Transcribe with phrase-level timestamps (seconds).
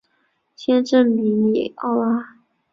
[0.55, 2.35] 县治米尼奥拉。